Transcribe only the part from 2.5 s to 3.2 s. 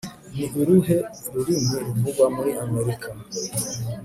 amerika